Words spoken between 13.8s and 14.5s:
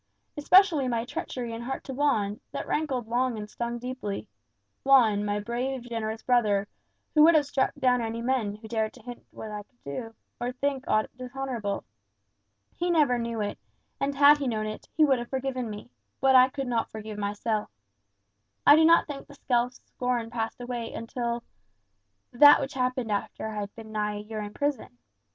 and had he